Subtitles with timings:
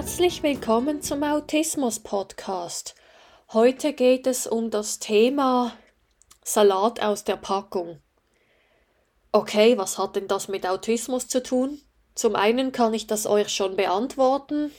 [0.00, 2.94] Herzlich willkommen zum Autismus Podcast.
[3.52, 5.74] Heute geht es um das Thema
[6.42, 8.00] Salat aus der Packung.
[9.30, 11.82] Okay, was hat denn das mit Autismus zu tun?
[12.14, 14.72] Zum einen kann ich das euch schon beantworten.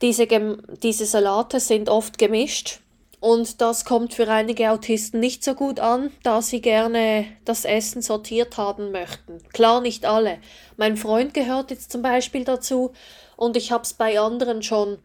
[0.00, 2.78] Diese, diese Salate sind oft gemischt
[3.20, 8.00] und das kommt für einige Autisten nicht so gut an, da sie gerne das Essen
[8.00, 9.42] sortiert haben möchten.
[9.52, 10.38] Klar, nicht alle.
[10.76, 12.92] Mein Freund gehört jetzt zum Beispiel dazu
[13.36, 14.98] und ich habe es bei anderen schon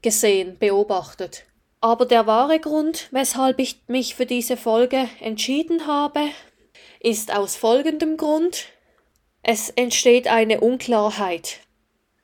[0.00, 1.44] gesehen, beobachtet.
[1.80, 6.20] Aber der wahre Grund, weshalb ich mich für diese Folge entschieden habe,
[7.00, 8.66] ist aus folgendem Grund.
[9.42, 11.58] Es entsteht eine Unklarheit.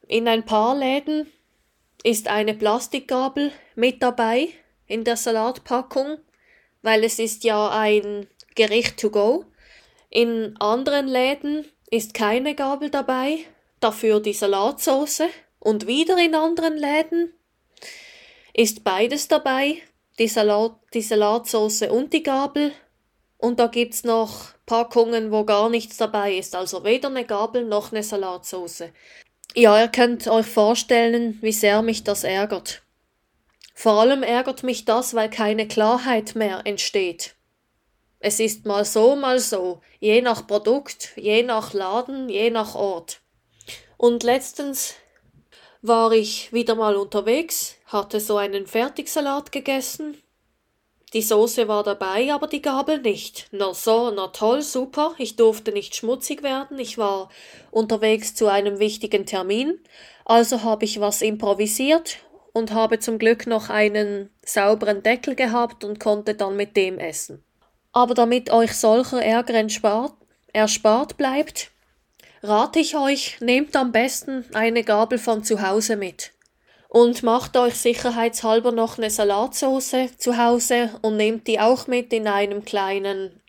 [0.08, 1.26] In ein paar Läden
[2.02, 4.48] ist eine Plastikgabel mit dabei
[4.90, 6.18] in der Salatpackung,
[6.82, 9.44] weil es ist ja ein Gericht to go.
[10.10, 13.38] In anderen Läden ist keine Gabel dabei,
[13.78, 15.22] dafür die Salatsauce
[15.60, 17.32] und wieder in anderen Läden
[18.52, 19.76] ist beides dabei,
[20.18, 22.72] die, Salat, die Salatsauce und die Gabel
[23.38, 27.92] und da gibt's noch Packungen, wo gar nichts dabei ist, also weder eine Gabel noch
[27.92, 28.84] eine Salatsauce.
[29.54, 32.82] Ja, ihr könnt euch vorstellen, wie sehr mich das ärgert.
[33.80, 37.34] Vor allem ärgert mich das, weil keine Klarheit mehr entsteht.
[38.18, 43.22] Es ist mal so, mal so, je nach Produkt, je nach Laden, je nach Ort.
[43.96, 44.96] Und letztens
[45.80, 50.22] war ich wieder mal unterwegs, hatte so einen Fertigsalat gegessen.
[51.14, 53.48] Die Soße war dabei, aber die Gabel nicht.
[53.50, 55.14] Na so, na toll, super.
[55.16, 56.78] Ich durfte nicht schmutzig werden.
[56.78, 57.30] Ich war
[57.70, 59.80] unterwegs zu einem wichtigen Termin.
[60.26, 62.18] Also habe ich was improvisiert
[62.52, 67.44] und habe zum Glück noch einen sauberen Deckel gehabt und konnte dann mit dem essen.
[67.92, 70.14] Aber damit euch solcher Ärger erspart,
[70.52, 71.70] erspart bleibt,
[72.42, 76.32] rate ich euch, nehmt am besten eine Gabel von zu Hause mit.
[76.88, 82.26] Und macht euch sicherheitshalber noch eine Salatsauce zu Hause und nehmt die auch mit in
[82.26, 83.40] einem kleinen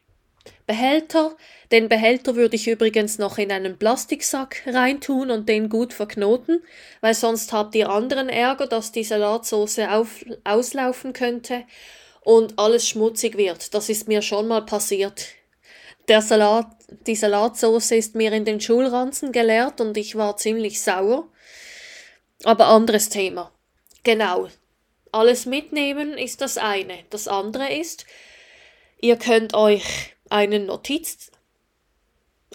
[0.66, 1.35] Behälter.
[1.72, 6.62] Den Behälter würde ich übrigens noch in einen Plastiksack reintun und den gut verknoten,
[7.02, 11.63] weil sonst habt ihr anderen Ärger, dass die Salatsauce auf, auslaufen könnte
[12.22, 13.74] und alles schmutzig wird.
[13.74, 15.35] Das ist mir schon mal passiert
[16.07, 16.68] der Salat,
[17.08, 21.29] die Salatsauce ist mir in den Schulranzen geleert und ich war ziemlich sauer.
[22.44, 23.52] Aber anderes Thema.
[24.03, 24.50] Genau.
[25.13, 26.97] Alles mitnehmen ist das eine.
[27.09, 28.06] Das andere ist,
[29.00, 31.30] ihr könnt euch eine Notiz,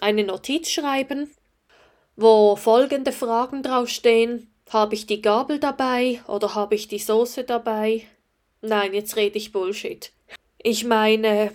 [0.01, 1.31] eine Notiz schreiben,
[2.15, 4.51] wo folgende Fragen draufstehen.
[4.69, 8.05] Habe ich die Gabel dabei oder habe ich die Soße dabei?
[8.61, 10.11] Nein, jetzt rede ich Bullshit.
[10.57, 11.53] Ich meine,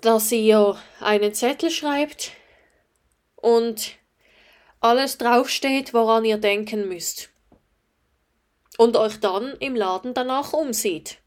[0.00, 2.30] dass ihr einen Zettel schreibt
[3.34, 3.96] und
[4.80, 7.30] alles draufsteht, woran ihr denken müsst.
[8.78, 11.18] Und euch dann im Laden danach umsieht.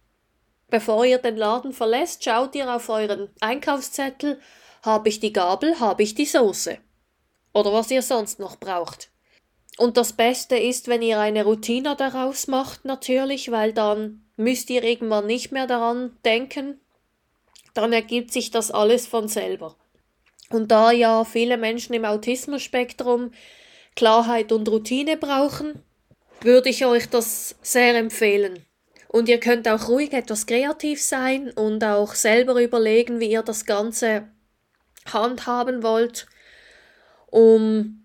[0.69, 4.39] Bevor ihr den Laden verlässt, schaut ihr auf euren Einkaufszettel,
[4.83, 6.77] habe ich die Gabel, habe ich die Soße.
[7.53, 9.09] Oder was ihr sonst noch braucht.
[9.77, 14.83] Und das Beste ist, wenn ihr eine Routine daraus macht, natürlich, weil dann müsst ihr
[14.83, 16.79] irgendwann nicht mehr daran denken,
[17.73, 19.75] dann ergibt sich das alles von selber.
[20.49, 23.31] Und da ja viele Menschen im Autismus-Spektrum
[23.95, 25.83] Klarheit und Routine brauchen,
[26.41, 28.65] würde ich euch das sehr empfehlen.
[29.09, 33.65] Und ihr könnt auch ruhig etwas kreativ sein und auch selber überlegen, wie ihr das
[33.65, 34.27] Ganze
[35.11, 36.27] handhaben wollt,
[37.25, 38.03] um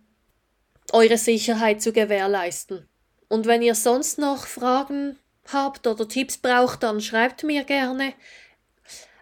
[0.93, 2.88] eure Sicherheit zu gewährleisten.
[3.28, 5.19] Und wenn ihr sonst noch Fragen
[5.53, 8.14] habt oder Tipps braucht, dann schreibt mir gerne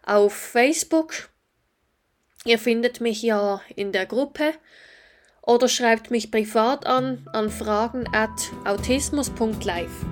[0.06, 1.31] auf Facebook.
[2.44, 4.54] Ihr findet mich ja in der Gruppe
[5.42, 8.31] oder schreibt mich privat an an fragen at
[8.65, 10.12] autismus.live.